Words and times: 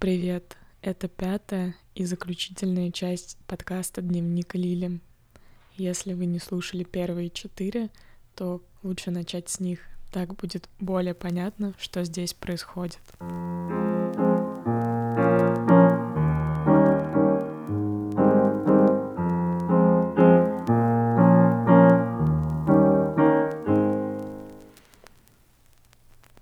Привет! 0.00 0.56
Это 0.80 1.08
пятая 1.08 1.76
и 1.94 2.06
заключительная 2.06 2.90
часть 2.90 3.36
подкаста 3.46 4.00
«Дневник 4.00 4.54
Лили». 4.54 4.98
Если 5.76 6.14
вы 6.14 6.24
не 6.24 6.38
слушали 6.38 6.84
первые 6.84 7.28
четыре, 7.28 7.90
то 8.34 8.62
лучше 8.82 9.10
начать 9.10 9.50
с 9.50 9.60
них. 9.60 9.80
Так 10.10 10.34
будет 10.36 10.70
более 10.78 11.12
понятно, 11.12 11.74
что 11.78 12.02
здесь 12.04 12.32
происходит. 12.32 12.98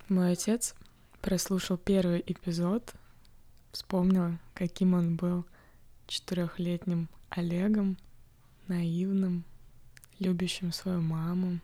Мой 0.09 0.30
отец 0.30 0.77
прослушал 1.20 1.77
первый 1.77 2.22
эпизод, 2.25 2.95
вспомнил, 3.73 4.38
каким 4.55 4.95
он 4.95 5.16
был 5.16 5.45
четырехлетним 6.06 7.09
Олегом, 7.30 7.97
наивным, 8.66 9.45
любящим 10.19 10.73
свою 10.73 11.01
маму. 11.01 11.61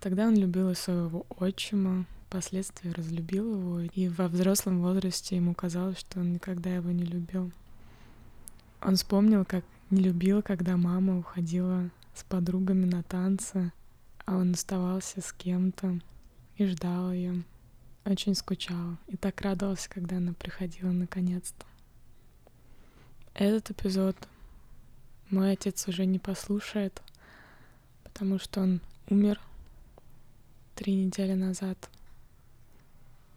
Тогда 0.00 0.26
он 0.26 0.34
любил 0.34 0.70
и 0.70 0.74
своего 0.74 1.26
отчима, 1.28 2.06
впоследствии 2.26 2.90
разлюбил 2.90 3.54
его, 3.54 3.80
и 3.80 4.08
во 4.08 4.28
взрослом 4.28 4.80
возрасте 4.80 5.36
ему 5.36 5.52
казалось, 5.54 5.98
что 5.98 6.20
он 6.20 6.32
никогда 6.32 6.74
его 6.74 6.90
не 6.90 7.04
любил. 7.04 7.50
Он 8.80 8.96
вспомнил, 8.96 9.44
как 9.44 9.64
не 9.90 10.00
любил, 10.00 10.40
когда 10.40 10.76
мама 10.76 11.18
уходила 11.18 11.90
с 12.14 12.22
подругами 12.22 12.86
на 12.86 13.02
танцы, 13.02 13.72
а 14.24 14.36
он 14.36 14.52
оставался 14.52 15.20
с 15.20 15.32
кем-то 15.32 15.98
и 16.56 16.66
ждал 16.66 17.12
ее. 17.12 17.42
Очень 18.04 18.34
скучал 18.34 18.96
и 19.08 19.16
так 19.16 19.40
радовался, 19.42 19.88
когда 19.90 20.16
она 20.16 20.32
приходила 20.32 20.90
наконец-то. 20.90 21.66
Этот 23.34 23.70
эпизод 23.70 24.16
мой 25.30 25.52
отец 25.52 25.86
уже 25.86 26.06
не 26.06 26.18
послушает, 26.18 27.02
потому 28.02 28.38
что 28.38 28.62
он 28.62 28.80
умер 29.08 29.40
три 30.74 30.94
недели 30.94 31.34
назад. 31.34 31.90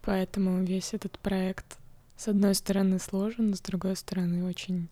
Поэтому 0.02 0.64
весь 0.64 0.94
этот 0.94 1.20
проект 1.20 1.78
с 2.18 2.28
одной 2.28 2.56
стороны 2.56 3.00
сложен, 3.00 3.54
с 3.54 3.62
другой 3.62 3.96
стороны 3.96 4.46
очень 4.46 4.90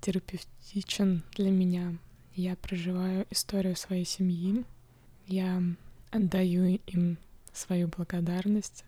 терапевтичен 0.00 1.22
для 1.32 1.50
меня. 1.50 1.96
Я 2.34 2.54
проживаю 2.54 3.26
историю 3.30 3.76
своей 3.76 4.04
семьи, 4.04 4.64
я 5.26 5.62
отдаю 6.10 6.80
им 6.86 7.18
свою 7.56 7.88
благодарность, 7.88 8.84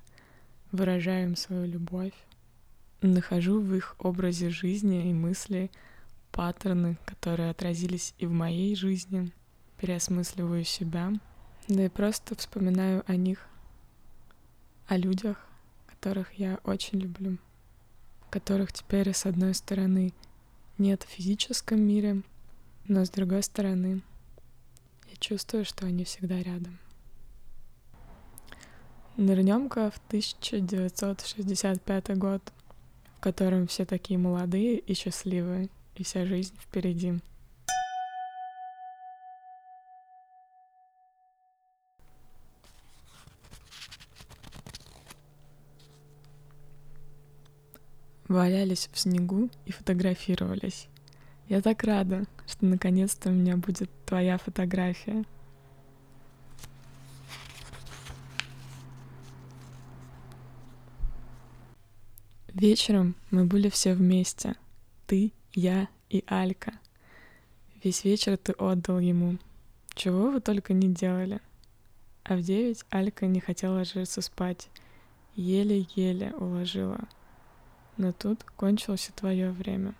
выражаю 0.72 1.30
им 1.30 1.36
свою 1.36 1.66
любовь, 1.66 2.14
нахожу 3.00 3.60
в 3.60 3.74
их 3.74 3.96
образе 3.98 4.50
жизни 4.50 5.10
и 5.10 5.14
мысли 5.14 5.70
паттерны, 6.32 6.96
которые 7.04 7.50
отразились 7.50 8.14
и 8.18 8.26
в 8.26 8.32
моей 8.32 8.74
жизни, 8.76 9.32
переосмысливаю 9.78 10.64
себя, 10.64 11.12
да 11.68 11.86
и 11.86 11.88
просто 11.88 12.36
вспоминаю 12.36 13.02
о 13.06 13.16
них, 13.16 13.46
о 14.86 14.96
людях, 14.96 15.38
которых 15.86 16.32
я 16.34 16.58
очень 16.64 16.98
люблю, 16.98 17.38
которых 18.30 18.72
теперь, 18.72 19.12
с 19.12 19.26
одной 19.26 19.54
стороны, 19.54 20.12
нет 20.78 21.02
в 21.02 21.08
физическом 21.08 21.80
мире, 21.80 22.22
но 22.88 23.04
с 23.04 23.10
другой 23.10 23.42
стороны, 23.42 24.02
я 25.10 25.16
чувствую, 25.18 25.64
что 25.64 25.86
они 25.86 26.04
всегда 26.04 26.42
рядом. 26.42 26.78
Нырнем-ка 29.16 29.90
в 29.90 30.00
1965 30.08 32.16
год, 32.16 32.40
в 33.18 33.20
котором 33.20 33.66
все 33.66 33.84
такие 33.84 34.18
молодые 34.18 34.78
и 34.78 34.94
счастливые, 34.94 35.68
и 35.96 36.04
вся 36.04 36.24
жизнь 36.24 36.54
впереди. 36.58 37.14
Валялись 48.26 48.88
в 48.92 48.98
снегу 48.98 49.50
и 49.66 49.72
фотографировались. 49.72 50.86
Я 51.48 51.60
так 51.60 51.82
рада, 51.82 52.24
что 52.46 52.64
наконец-то 52.64 53.28
у 53.28 53.32
меня 53.32 53.56
будет 53.56 53.90
твоя 54.06 54.38
фотография. 54.38 55.24
Вечером 62.60 63.14
мы 63.30 63.46
были 63.46 63.70
все 63.70 63.94
вместе. 63.94 64.54
Ты, 65.06 65.32
я 65.54 65.88
и 66.10 66.22
Алька. 66.26 66.74
Весь 67.82 68.04
вечер 68.04 68.36
ты 68.36 68.52
отдал 68.52 68.98
ему. 68.98 69.38
Чего 69.94 70.30
вы 70.30 70.42
только 70.42 70.74
не 70.74 70.88
делали. 70.92 71.40
А 72.22 72.36
в 72.36 72.42
девять 72.42 72.84
Алька 72.90 73.24
не 73.24 73.40
хотела 73.40 73.76
ложиться 73.76 74.20
спать. 74.20 74.68
Еле-еле 75.36 76.34
уложила. 76.34 77.08
Но 77.96 78.12
тут 78.12 78.44
кончилось 78.44 79.10
твое 79.16 79.52
время. 79.52 79.94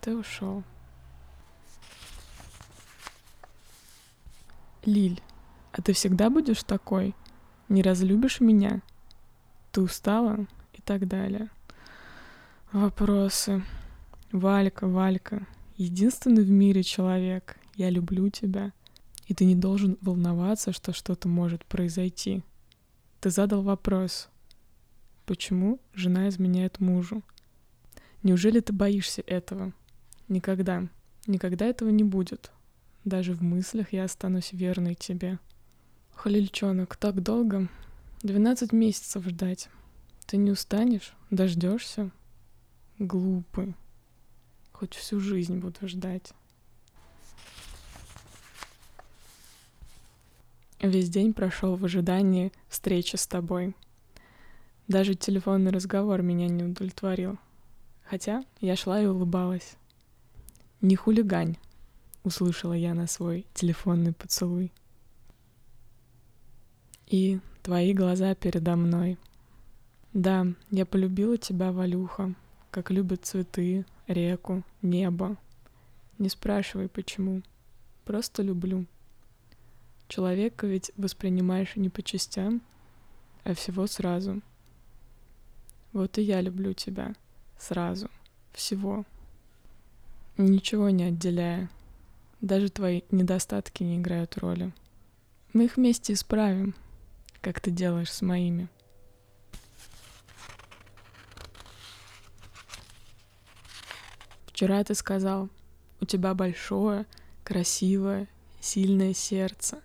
Ты 0.00 0.16
ушел. 0.16 0.64
Лиль, 4.84 5.22
а 5.70 5.80
ты 5.82 5.92
всегда 5.92 6.30
будешь 6.30 6.64
такой? 6.64 7.14
Не 7.68 7.80
разлюбишь 7.80 8.40
меня? 8.40 8.82
Ты 9.70 9.82
устала? 9.82 10.48
Так 10.84 11.08
далее. 11.08 11.48
Вопросы. 12.72 13.62
Валька, 14.32 14.88
Валька, 14.88 15.46
единственный 15.76 16.42
в 16.42 16.50
мире 16.50 16.82
человек. 16.82 17.56
Я 17.76 17.90
люблю 17.90 18.28
тебя. 18.30 18.72
И 19.26 19.34
ты 19.34 19.44
не 19.44 19.54
должен 19.54 19.96
волноваться, 20.00 20.72
что 20.72 20.92
что-то 20.92 21.28
может 21.28 21.64
произойти. 21.64 22.42
Ты 23.20 23.30
задал 23.30 23.62
вопрос. 23.62 24.28
Почему 25.24 25.80
жена 25.94 26.28
изменяет 26.28 26.80
мужу? 26.80 27.22
Неужели 28.22 28.60
ты 28.60 28.72
боишься 28.72 29.22
этого? 29.26 29.72
Никогда. 30.28 30.88
Никогда 31.26 31.66
этого 31.66 31.88
не 31.90 32.04
будет. 32.04 32.50
Даже 33.04 33.34
в 33.34 33.42
мыслях 33.42 33.92
я 33.92 34.04
останусь 34.04 34.52
верной 34.52 34.94
тебе. 34.94 35.38
Халильчонок, 36.14 36.96
так 36.96 37.22
долго? 37.22 37.68
Двенадцать 38.22 38.72
месяцев 38.72 39.24
ждать. 39.26 39.68
Ты 40.26 40.38
не 40.38 40.50
устанешь? 40.50 41.12
Дождешься? 41.30 42.10
Глупый. 42.98 43.74
Хоть 44.72 44.94
всю 44.94 45.20
жизнь 45.20 45.58
буду 45.58 45.86
ждать. 45.86 46.32
Весь 50.80 51.08
день 51.08 51.32
прошел 51.32 51.76
в 51.76 51.84
ожидании 51.84 52.52
встречи 52.68 53.16
с 53.16 53.26
тобой. 53.26 53.74
Даже 54.88 55.14
телефонный 55.14 55.70
разговор 55.70 56.22
меня 56.22 56.48
не 56.48 56.64
удовлетворил. 56.64 57.38
Хотя 58.04 58.44
я 58.60 58.76
шла 58.76 59.00
и 59.00 59.06
улыбалась. 59.06 59.76
«Не 60.80 60.96
хулигань»,— 60.96 61.56
услышала 62.24 62.74
я 62.74 62.92
на 62.92 63.06
свой 63.06 63.46
телефонный 63.54 64.12
поцелуй. 64.12 64.72
И 67.06 67.40
твои 67.62 67.94
глаза 67.94 68.34
передо 68.34 68.76
мной— 68.76 69.18
да, 70.14 70.46
я 70.70 70.86
полюбила 70.86 71.36
тебя, 71.36 71.72
Валюха, 71.72 72.34
как 72.70 72.92
любят 72.92 73.24
цветы, 73.24 73.84
реку, 74.06 74.62
небо. 74.80 75.36
Не 76.18 76.28
спрашивай, 76.28 76.88
почему. 76.88 77.42
Просто 78.04 78.42
люблю. 78.44 78.86
Человека 80.06 80.68
ведь 80.68 80.92
воспринимаешь 80.96 81.74
не 81.74 81.88
по 81.88 82.00
частям, 82.00 82.62
а 83.42 83.54
всего 83.54 83.88
сразу. 83.88 84.40
Вот 85.92 86.16
и 86.18 86.22
я 86.22 86.40
люблю 86.40 86.74
тебя. 86.74 87.14
Сразу. 87.58 88.08
Всего. 88.52 89.04
Ничего 90.36 90.90
не 90.90 91.04
отделяя. 91.04 91.68
Даже 92.40 92.68
твои 92.68 93.02
недостатки 93.10 93.82
не 93.82 93.96
играют 93.96 94.38
роли. 94.38 94.72
Мы 95.52 95.64
их 95.64 95.76
вместе 95.76 96.12
исправим, 96.12 96.72
как 97.40 97.60
ты 97.60 97.72
делаешь 97.72 98.12
с 98.12 98.22
моими. 98.22 98.68
Вчера 104.64 104.82
ты 104.82 104.94
сказал, 104.94 105.50
у 106.00 106.06
тебя 106.06 106.32
большое, 106.32 107.04
красивое, 107.42 108.28
сильное 108.62 109.12
сердце, 109.12 109.82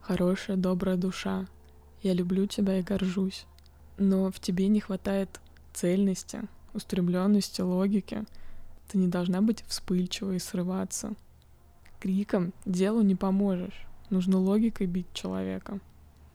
хорошая, 0.00 0.56
добрая 0.56 0.96
душа. 0.96 1.46
Я 2.02 2.12
люблю 2.12 2.46
тебя 2.46 2.80
и 2.80 2.82
горжусь. 2.82 3.46
Но 3.98 4.32
в 4.32 4.40
тебе 4.40 4.66
не 4.66 4.80
хватает 4.80 5.40
цельности, 5.72 6.40
устремленности, 6.74 7.60
логики. 7.60 8.24
Ты 8.88 8.98
не 8.98 9.06
должна 9.06 9.42
быть 9.42 9.62
вспыльчивой 9.68 10.38
и 10.38 10.40
срываться. 10.40 11.14
Криком 12.00 12.52
делу 12.66 13.02
не 13.02 13.14
поможешь. 13.14 13.86
Нужно 14.10 14.38
логикой 14.38 14.88
бить 14.88 15.12
человека. 15.12 15.78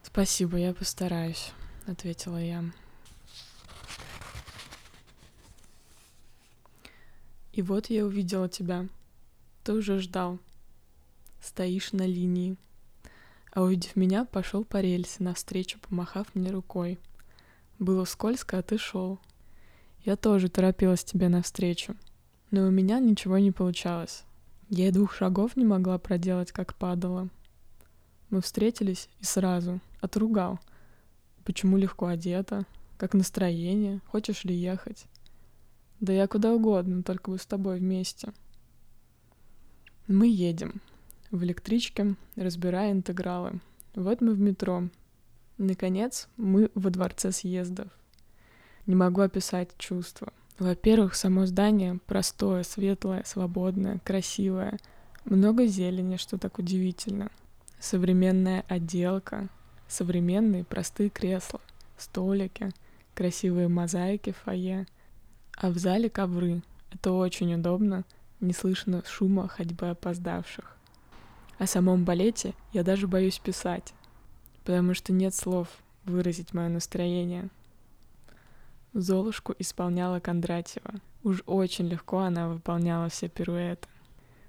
Спасибо, 0.01 0.55
я 0.55 0.73
постараюсь, 0.73 1.51
ответила 1.87 2.41
я. 2.41 2.63
И 7.55 7.61
вот 7.61 7.89
я 7.89 8.05
увидела 8.05 8.49
тебя. 8.49 8.85
Ты 9.63 9.71
уже 9.71 9.99
ждал. 9.99 10.39
Стоишь 11.41 11.93
на 11.93 12.05
линии. 12.05 12.57
А 13.53 13.61
увидев 13.61 13.95
меня, 13.95 14.25
пошел 14.25 14.65
по 14.65 14.81
рельсе 14.81 15.23
навстречу, 15.23 15.79
помахав 15.79 16.35
мне 16.35 16.51
рукой. 16.51 16.99
Было 17.79 18.03
скользко, 18.03 18.57
а 18.57 18.61
ты 18.61 18.77
шел. 18.77 19.19
Я 20.03 20.17
тоже 20.17 20.49
торопилась 20.49 21.05
тебе 21.05 21.29
навстречу. 21.29 21.95
Но 22.51 22.67
у 22.67 22.71
меня 22.71 22.99
ничего 22.99 23.37
не 23.37 23.53
получалось. 23.53 24.23
Я 24.69 24.89
и 24.89 24.91
двух 24.91 25.13
шагов 25.13 25.55
не 25.55 25.63
могла 25.63 25.97
проделать, 25.97 26.51
как 26.51 26.75
падала. 26.75 27.29
Мы 28.31 28.41
встретились 28.41 29.07
и 29.21 29.23
сразу 29.23 29.79
отругал. 30.01 30.59
Почему 31.45 31.77
легко 31.77 32.07
одета? 32.07 32.65
Как 32.97 33.13
настроение? 33.13 34.01
Хочешь 34.07 34.43
ли 34.43 34.53
ехать? 34.53 35.05
Да 36.05 36.13
я 36.13 36.27
куда 36.27 36.53
угодно, 36.53 37.01
только 37.01 37.31
бы 37.31 37.39
с 37.39 37.47
тобой 37.47 37.79
вместе. 37.79 38.31
Мы 40.07 40.27
едем. 40.27 40.79
В 41.31 41.43
электричке, 41.43 42.13
разбирая 42.35 42.91
интегралы. 42.91 43.59
Вот 43.95 44.21
мы 44.21 44.35
в 44.35 44.39
метро. 44.39 44.83
Наконец, 45.57 46.27
мы 46.37 46.69
во 46.75 46.91
дворце 46.91 47.31
съездов. 47.31 47.87
Не 48.85 48.93
могу 48.93 49.21
описать 49.21 49.75
чувства. 49.79 50.31
Во-первых, 50.59 51.15
само 51.15 51.47
здание 51.47 51.97
простое, 52.05 52.61
светлое, 52.61 53.23
свободное, 53.25 53.97
красивое. 54.05 54.77
Много 55.23 55.65
зелени, 55.65 56.17
что 56.17 56.37
так 56.37 56.59
удивительно. 56.59 57.31
Современная 57.79 58.63
отделка, 58.67 59.49
современные 59.87 60.65
простые 60.65 61.09
кресла, 61.09 61.61
столики, 61.97 62.69
красивые 63.15 63.69
мозаики 63.69 64.33
в 64.33 64.37
фойе. 64.37 64.85
А 65.57 65.69
в 65.69 65.77
зале 65.77 66.09
ковры. 66.09 66.61
Это 66.91 67.11
очень 67.11 67.53
удобно, 67.53 68.03
не 68.39 68.53
слышно 68.53 69.03
шума 69.05 69.47
ходьбы 69.47 69.89
опоздавших. 69.89 70.75
О 71.57 71.67
самом 71.67 72.03
балете 72.03 72.53
я 72.73 72.83
даже 72.83 73.07
боюсь 73.07 73.39
писать, 73.39 73.93
потому 74.63 74.93
что 74.93 75.13
нет 75.13 75.33
слов 75.33 75.67
выразить 76.03 76.53
мое 76.53 76.69
настроение. 76.69 77.49
Золушку 78.93 79.55
исполняла 79.59 80.19
Кондратьева. 80.19 80.95
Уж 81.23 81.43
очень 81.45 81.87
легко 81.87 82.19
она 82.19 82.49
выполняла 82.49 83.09
все 83.09 83.27
пируэты. 83.29 83.87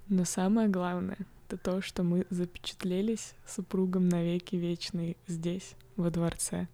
Но 0.09 0.25
самое 0.25 0.69
главное— 0.69 1.19
это 1.49 1.57
то, 1.57 1.81
что 1.81 2.03
мы 2.03 2.27
запечатлелись 2.31 3.35
супругом 3.47 4.09
навеки 4.09 4.55
вечный 4.57 5.17
здесь, 5.27 5.75
во 5.97 6.11
дворце. 6.11 6.69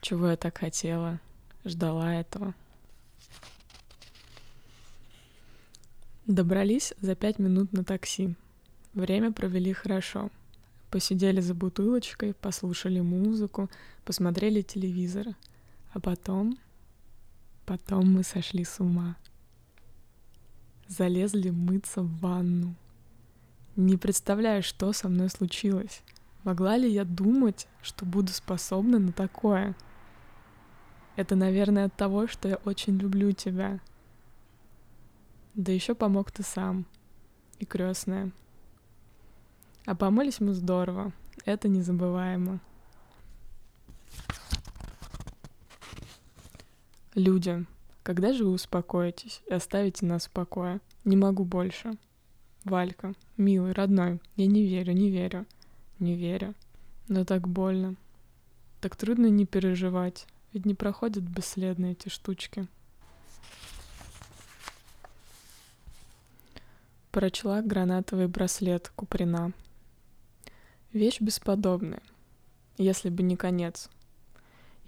Чего 0.00 0.28
я 0.28 0.36
так 0.36 0.58
хотела, 0.58 1.20
ждала 1.64 2.14
этого. 2.14 2.54
Добрались 6.28 6.92
за 7.00 7.16
пять 7.16 7.38
минут 7.38 7.72
на 7.72 7.84
такси. 7.84 8.36
Время 8.92 9.32
провели 9.32 9.72
хорошо. 9.72 10.30
Посидели 10.90 11.40
за 11.40 11.54
бутылочкой, 11.54 12.34
послушали 12.34 13.00
музыку, 13.00 13.70
посмотрели 14.04 14.60
телевизор. 14.60 15.28
А 15.94 16.00
потом 16.00 16.58
Потом 17.64 18.12
мы 18.12 18.24
сошли 18.24 18.62
с 18.64 18.78
ума. 18.78 19.16
Залезли 20.86 21.48
мыться 21.48 22.02
в 22.02 22.18
ванну. 22.18 22.74
Не 23.76 23.96
представляю, 23.96 24.62
что 24.62 24.92
со 24.92 25.08
мной 25.08 25.30
случилось. 25.30 26.02
Могла 26.44 26.76
ли 26.76 26.90
я 26.90 27.04
думать, 27.04 27.68
что 27.80 28.04
буду 28.04 28.32
способна 28.32 28.98
на 28.98 29.12
такое? 29.12 29.74
Это, 31.16 31.36
наверное, 31.36 31.86
от 31.86 31.94
того, 31.94 32.26
что 32.26 32.48
я 32.48 32.56
очень 32.66 32.98
люблю 32.98 33.32
тебя. 33.32 33.80
Да 35.58 35.72
еще 35.72 35.96
помог 35.96 36.30
ты 36.30 36.44
сам. 36.44 36.86
И 37.58 37.64
крестная. 37.64 38.30
А 39.86 39.96
помылись 39.96 40.38
мы 40.38 40.52
здорово. 40.52 41.12
Это 41.44 41.66
незабываемо. 41.66 42.60
Люди, 47.16 47.66
когда 48.04 48.32
же 48.32 48.44
вы 48.44 48.52
успокоитесь 48.52 49.42
и 49.48 49.52
оставите 49.52 50.06
нас 50.06 50.26
в 50.26 50.30
покое? 50.30 50.80
Не 51.04 51.16
могу 51.16 51.44
больше. 51.44 51.98
Валька, 52.62 53.14
милый, 53.36 53.72
родной, 53.72 54.20
я 54.36 54.46
не 54.46 54.64
верю, 54.64 54.92
не 54.92 55.10
верю, 55.10 55.44
не 55.98 56.14
верю. 56.14 56.54
Но 57.08 57.24
так 57.24 57.48
больно. 57.48 57.96
Так 58.80 58.94
трудно 58.94 59.26
не 59.26 59.44
переживать, 59.44 60.28
ведь 60.52 60.66
не 60.66 60.76
проходят 60.76 61.24
бесследно 61.24 61.86
эти 61.86 62.08
штучки. 62.08 62.68
Прочла 67.10 67.62
гранатовый 67.62 68.28
браслет 68.28 68.92
Куприна. 68.94 69.52
Вещь 70.92 71.20
бесподобная, 71.20 72.02
если 72.76 73.08
бы 73.08 73.22
не 73.22 73.36
конец— 73.36 73.88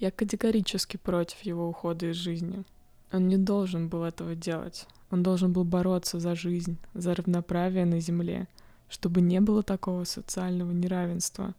я 0.01 0.11
категорически 0.11 0.97
против 0.97 1.43
его 1.43 1.69
ухода 1.69 2.07
из 2.07 2.17
жизни. 2.17 2.65
Он 3.13 3.29
не 3.29 3.37
должен 3.37 3.89
был 3.89 4.05
этого 4.05 4.35
делать. 4.35 4.87
Он 5.11 5.23
должен 5.23 5.53
был 5.53 5.65
бороться 5.65 6.19
за 6.19 6.35
жизнь, 6.35 6.79
за 6.95 7.15
равноправие 7.15 7.85
на 7.85 8.01
земле, 8.01 8.49
чтобы 8.89 9.21
не 9.21 9.41
было 9.41 9.63
такого 9.63 10.05
социального 10.05 10.73
неравенства. 10.73 11.55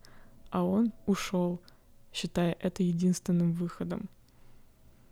А 0.49 0.63
он 0.63 0.91
ушел, 1.05 1.61
считая 2.11 2.57
это 2.59 2.81
единственным 2.81 3.51
выходом. 3.53 4.09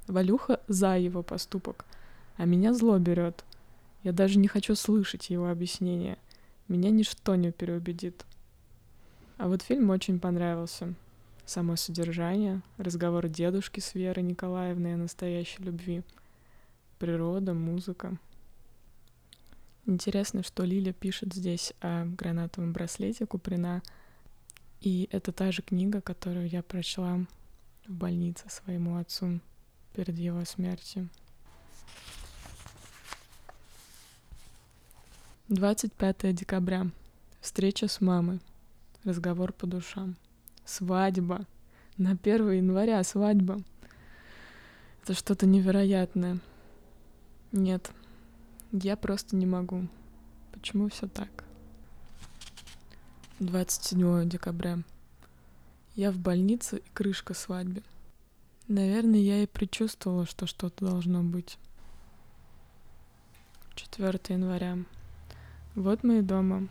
Валюха 0.07 0.59
за 0.67 0.97
его 0.97 1.21
поступок, 1.21 1.85
а 2.35 2.45
меня 2.45 2.73
зло 2.73 2.97
берет. 2.97 3.45
Я 4.03 4.13
даже 4.13 4.39
не 4.39 4.47
хочу 4.47 4.75
слышать 4.75 5.29
его 5.29 5.49
объяснения. 5.49 6.17
Меня 6.67 6.89
ничто 6.89 7.35
не 7.35 7.51
переубедит. 7.51 8.25
А 9.37 9.47
вот 9.47 9.61
фильм 9.61 9.89
очень 9.89 10.19
понравился 10.19 10.93
само 11.45 11.75
содержание, 11.75 12.61
разговор 12.77 13.27
дедушки 13.27 13.79
с 13.79 13.95
Верой 13.95 14.23
Николаевной 14.23 14.93
о 14.93 14.97
настоящей 14.97 15.63
любви, 15.63 16.03
природа, 16.99 17.53
музыка. 17.53 18.17
Интересно, 19.85 20.43
что 20.43 20.63
Лиля 20.63 20.93
пишет 20.93 21.33
здесь 21.33 21.73
о 21.81 22.05
гранатовом 22.05 22.73
браслете 22.73 23.25
Куприна, 23.25 23.81
и 24.81 25.09
это 25.11 25.31
та 25.31 25.51
же 25.51 25.63
книга, 25.63 26.01
которую 26.01 26.47
я 26.47 26.61
прочла 26.61 27.25
в 27.87 27.91
больнице 27.91 28.47
своему 28.49 28.97
отцу 28.97 29.39
перед 29.95 30.17
его 30.19 30.45
смертью. 30.45 31.09
25 35.49 36.35
декабря. 36.35 36.91
Встреча 37.41 37.87
с 37.87 38.01
мамой. 38.01 38.39
Разговор 39.03 39.51
по 39.51 39.65
душам. 39.65 40.15
Свадьба. 40.63 41.47
На 41.97 42.11
1 42.11 42.51
января 42.51 43.03
свадьба. 43.03 43.59
Это 45.01 45.15
что-то 45.15 45.47
невероятное. 45.47 46.37
Нет, 47.51 47.89
я 48.71 48.95
просто 48.95 49.35
не 49.35 49.47
могу. 49.47 49.87
Почему 50.51 50.87
все 50.87 51.07
так? 51.07 51.43
27 53.39 54.29
декабря. 54.29 54.77
Я 55.95 56.11
в 56.11 56.19
больнице 56.19 56.77
и 56.77 56.89
крышка 56.93 57.33
свадьбы. 57.33 57.81
Наверное, 58.67 59.19
я 59.19 59.41
и 59.41 59.47
предчувствовала, 59.47 60.27
что 60.27 60.45
что-то 60.45 60.85
должно 60.85 61.23
быть. 61.23 61.57
4 63.73 64.19
января. 64.29 64.77
Вот 65.75 66.03
мы 66.03 66.19
и 66.19 66.21
дома. 66.21 66.67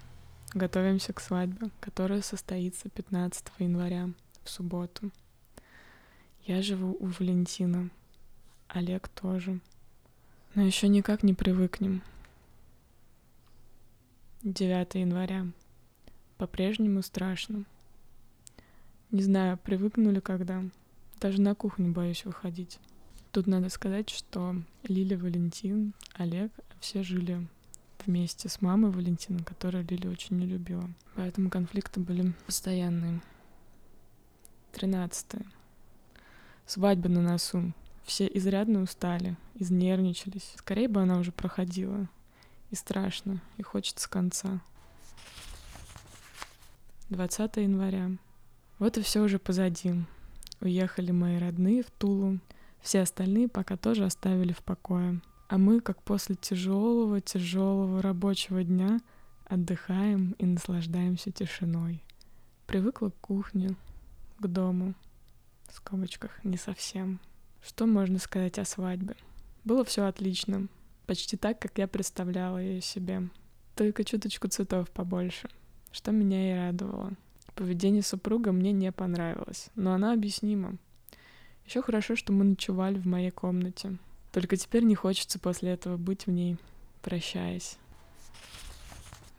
Готовимся 0.55 1.13
к 1.13 1.21
свадьбе, 1.21 1.71
которая 1.81 2.21
состоится 2.21 2.89
15 2.89 3.47
января, 3.59 4.11
в 4.43 4.51
субботу. 4.51 5.11
Я 6.45 6.63
живу 6.63 6.97
у 6.99 7.07
Валентина. 7.07 7.91
Олег 8.67 9.09
тоже. 9.09 9.61
Но 10.55 10.63
еще 10.63 10.89
никак 10.89 11.23
не 11.23 11.35
привыкнем. 11.35 12.03
9 14.43 14.95
января. 14.95 15.47
По-прежнему 16.37 17.03
страшно. 17.03 17.65
Не 19.11 19.23
знаю, 19.23 19.59
привыкнули 19.59 20.21
когда. 20.21 20.65
Даже 21.21 21.41
на 21.41 21.55
кухню 21.55 21.93
боюсь 21.93 22.25
выходить. 22.25 22.79
Тут 23.31 23.47
надо 23.47 23.69
сказать, 23.69 24.11
что 24.11 24.57
Лиля, 24.85 25.19
Валентин, 25.19 25.93
Олег 26.15 26.51
все 26.81 27.03
жили 27.03 27.47
вместе 28.07 28.49
с 28.49 28.61
мамой 28.61 28.91
Валентина, 28.91 29.43
которая 29.43 29.83
Лили 29.83 30.07
очень 30.09 30.39
не 30.39 30.47
любила. 30.47 30.89
Поэтому 31.15 31.51
конфликты 31.51 32.01
были 32.01 32.33
постоянные. 32.47 33.21
Тринадцатое. 34.73 35.45
Свадьба 36.67 37.09
на 37.09 37.23
носу. 37.23 37.73
Все 38.05 38.27
изрядно 38.27 38.83
устали, 38.83 39.37
изнервничались. 39.55 40.55
Скорее 40.57 40.89
бы 40.89 41.03
она 41.03 41.19
уже 41.19 41.33
проходила. 41.33 42.09
И 42.71 42.75
страшно, 42.75 43.43
и 43.57 43.63
хочется 43.63 44.09
конца. 44.09 44.61
20 47.11 47.57
января. 47.57 48.11
Вот 48.79 48.99
и 48.99 49.03
все 49.03 49.21
уже 49.21 49.39
позади. 49.39 49.95
Уехали 50.61 51.11
мои 51.11 51.39
родные 51.39 51.83
в 51.83 51.91
Тулу. 51.91 52.39
Все 52.81 53.01
остальные 53.01 53.49
пока 53.49 53.77
тоже 53.77 54.05
оставили 54.05 54.53
в 54.53 54.63
покое. 54.63 55.21
А 55.49 55.57
мы, 55.57 55.81
как 55.81 56.03
после 56.03 56.35
тяжелого, 56.37 57.23
тяжелого 57.23 58.03
рабочего 58.03 58.63
дня, 58.63 59.01
отдыхаем 59.47 60.33
и 60.39 60.45
наслаждаемся 60.45 61.33
тишиной. 61.33 62.05
Привыкла 62.67 63.09
к 63.09 63.17
кухне, 63.21 63.75
к 64.39 64.47
дому. 64.47 64.95
В 65.67 65.73
скобочках 65.73 66.45
не 66.45 66.59
совсем. 66.59 67.19
Что 67.63 67.87
можно 67.87 68.19
сказать 68.19 68.59
о 68.59 68.67
свадьбе? 68.67 69.17
Было 69.65 69.85
все 69.85 70.05
отлично. 70.05 70.69
Почти 71.07 71.39
так, 71.39 71.59
как 71.59 71.79
я 71.79 71.89
представляла 71.89 72.59
ее 72.59 72.83
себе. 72.83 73.31
Только 73.75 74.05
чуточку 74.05 74.49
цветов 74.49 74.91
побольше, 74.91 75.49
что 75.93 76.13
меня 76.13 76.53
и 76.53 76.59
радовало. 76.59 77.15
Поведение 77.55 78.03
супруга 78.03 78.53
мне 78.53 78.73
не 78.73 78.93
понравилось, 78.93 79.71
но 79.75 79.95
она 79.95 80.13
объяснима. 80.13 80.77
Еще 81.65 81.81
хорошо, 81.81 82.17
что 82.17 82.35
мы 82.35 82.45
ночевали 82.45 82.99
в 82.99 83.07
моей 83.07 83.31
комнате. 83.31 83.97
Только 84.39 84.57
теперь 84.57 84.85
не 84.85 84.95
хочется 84.95 85.41
после 85.41 85.73
этого 85.73 85.97
быть 85.97 86.27
в 86.27 86.31
ней, 86.31 86.59
прощаясь. 87.03 87.77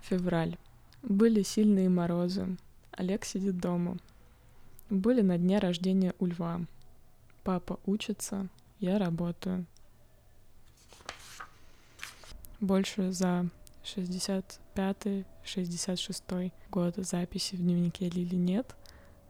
Февраль. 0.01 0.57
Были 1.03 1.41
сильные 1.41 1.87
морозы. 1.87 2.57
Олег 2.91 3.23
сидит 3.23 3.61
дома. 3.61 3.95
Были 4.89 5.21
на 5.21 5.37
дне 5.37 5.59
рождения 5.59 6.13
у 6.19 6.25
льва. 6.25 6.59
Папа 7.45 7.79
учится, 7.85 8.49
я 8.81 8.99
работаю. 8.99 9.65
Больше 12.59 13.13
за 13.13 13.49
65-66 13.85 16.51
год 16.69 16.95
записи 16.97 17.55
в 17.55 17.59
дневнике 17.59 18.09
Лили 18.09 18.35
нет, 18.35 18.75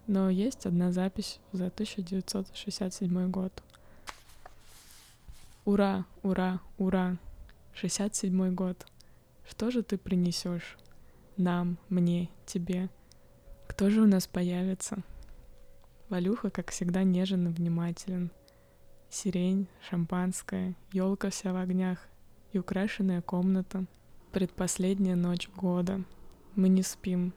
но 0.07 0.31
есть 0.31 0.65
одна 0.65 0.91
запись 0.91 1.39
за 1.51 1.67
1967 1.67 3.29
год. 3.29 3.53
Ура, 5.69 6.07
ура, 6.23 6.61
ура! 6.79 7.19
67 7.73 8.55
год. 8.55 8.87
Что 9.47 9.69
же 9.69 9.83
ты 9.83 9.99
принесешь? 9.99 10.79
Нам, 11.37 11.77
мне, 11.89 12.31
тебе. 12.47 12.89
Кто 13.67 13.91
же 13.91 14.01
у 14.01 14.07
нас 14.07 14.25
появится? 14.25 15.03
Валюха, 16.09 16.49
как 16.49 16.71
всегда, 16.71 17.03
нежен 17.03 17.49
и 17.49 17.51
внимателен. 17.51 18.31
Сирень, 19.11 19.67
шампанское, 19.87 20.73
елка 20.91 21.29
вся 21.29 21.53
в 21.53 21.57
огнях 21.57 21.99
и 22.51 22.57
украшенная 22.57 23.21
комната. 23.21 23.85
Предпоследняя 24.31 25.15
ночь 25.15 25.49
года. 25.55 26.01
Мы 26.55 26.69
не 26.69 26.81
спим. 26.81 27.31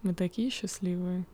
Мы 0.00 0.14
такие 0.14 0.48
счастливые. 0.48 1.26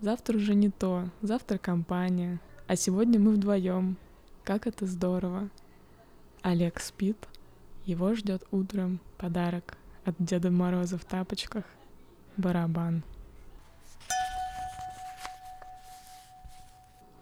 Завтра 0.00 0.36
уже 0.36 0.54
не 0.54 0.68
то, 0.68 1.08
завтра 1.22 1.56
компания, 1.56 2.42
а 2.66 2.76
сегодня 2.76 3.18
мы 3.18 3.30
вдвоем. 3.30 3.96
Как 4.44 4.66
это 4.66 4.84
здорово. 4.84 5.48
Олег 6.42 6.78
спит, 6.78 7.16
его 7.86 8.14
ждет 8.14 8.46
утром 8.50 9.00
подарок 9.16 9.78
от 10.04 10.16
Деда 10.18 10.50
Мороза 10.50 10.98
в 10.98 11.04
тапочках. 11.06 11.64
Барабан. 12.36 13.02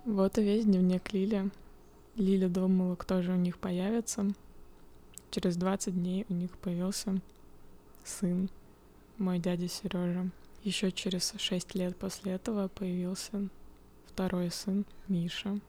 Вот 0.04 0.36
и 0.36 0.42
весь 0.42 0.64
дневник 0.64 1.12
Лили. 1.12 1.48
Лиля 2.16 2.48
думала, 2.48 2.96
кто 2.96 3.22
же 3.22 3.30
у 3.30 3.36
них 3.36 3.58
появится. 3.58 4.26
Через 5.30 5.56
20 5.56 5.94
дней 5.94 6.26
у 6.28 6.34
них 6.34 6.50
появился 6.58 7.20
сын, 8.02 8.50
мой 9.16 9.38
дядя 9.38 9.68
Сережа. 9.68 10.28
Еще 10.64 10.90
через 10.90 11.32
6 11.36 11.76
лет 11.76 11.96
после 11.96 12.32
этого 12.32 12.66
появился 12.66 13.48
второй 14.06 14.50
сын 14.50 14.84
Миша. 15.06 15.60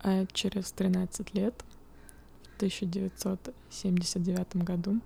А 0.00 0.26
через 0.32 0.72
13 0.72 1.34
лет, 1.34 1.64
в 2.52 2.56
1979 2.56 4.56
году, 4.56 5.00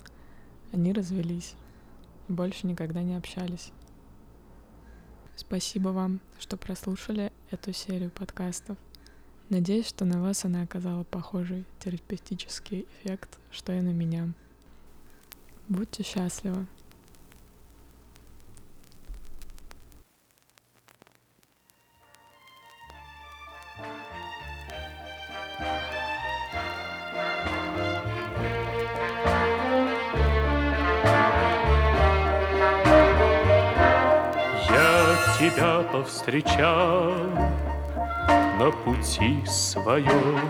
они 0.72 0.92
развелись 0.92 1.54
и 2.28 2.32
больше 2.32 2.66
никогда 2.66 3.02
не 3.02 3.16
общались. 3.16 3.72
Спасибо 5.36 5.88
вам, 5.88 6.20
что 6.38 6.56
прослушали 6.56 7.32
эту 7.50 7.72
серию 7.72 8.10
подкастов. 8.10 8.76
Надеюсь, 9.48 9.88
что 9.88 10.04
на 10.04 10.22
вас 10.22 10.44
она 10.44 10.62
оказала 10.62 11.04
похожий 11.04 11.64
терапевтический 11.80 12.82
эффект, 12.82 13.38
что 13.50 13.72
и 13.72 13.80
на 13.80 13.92
меня. 13.92 14.32
Будьте 15.68 16.02
счастливы. 16.02 16.66
Тебя 35.42 35.82
повстречал 35.90 37.14
на 38.60 38.70
пути 38.70 39.44
своем. 39.44 40.40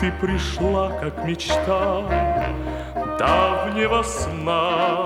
Ты 0.00 0.10
пришла, 0.12 0.90
как 0.98 1.26
мечта 1.26 2.04
давнего 3.18 4.02
сна. 4.02 5.04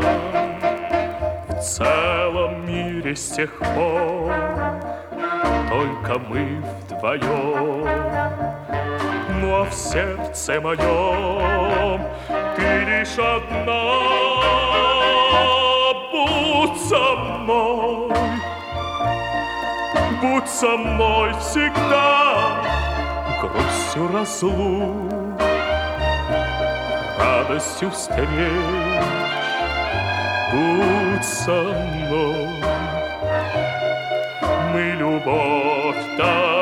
В 1.48 1.60
целом 1.60 2.64
мире 2.64 3.16
с 3.16 3.30
тех 3.30 3.58
пор 3.58 4.32
только 5.68 6.20
мы 6.20 6.62
вдвоем. 6.90 7.88
Ну 9.40 9.62
а 9.62 9.64
в 9.68 9.74
сердце 9.74 10.60
моем 10.60 12.00
ты 12.54 12.84
лишь 12.84 13.18
одна. 13.18 14.02
Будь 16.72 16.80
со 16.80 17.16
мной, 17.16 18.08
будь 20.22 20.48
со 20.48 20.68
мной 20.68 21.34
всегда, 21.34 22.62
грустью 23.42 24.08
разлук, 24.10 25.12
радостью 27.18 27.90
встреч, 27.90 28.26
будь 30.50 31.24
со 31.24 31.62
мной. 31.62 32.48
Мы 34.72 34.92
любовь 34.92 35.96
тогда 36.16 36.61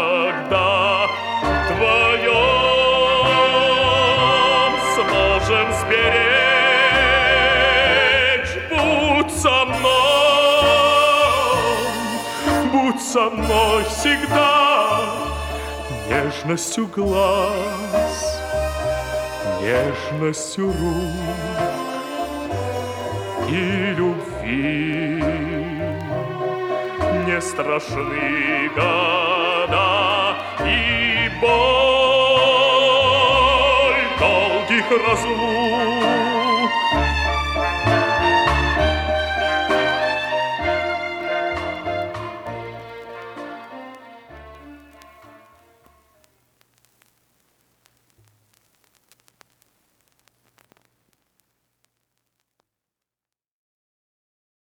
со 13.13 13.29
мной 13.29 13.85
всегда. 13.85 15.01
Нежностью 16.09 16.87
глаз, 16.87 18.41
нежностью 19.61 20.67
рук 20.67 20.75
и 23.49 23.95
любви. 23.97 25.25
Не 27.27 27.41
страшны 27.41 28.71
года 28.77 30.37
и 30.65 31.31
боль 31.41 32.71
долгих 34.21 34.89
разлук 35.09 36.00